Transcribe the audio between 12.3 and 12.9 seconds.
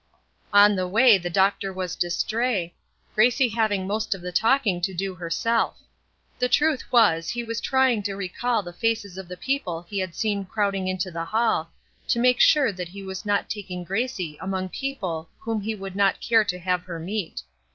sure that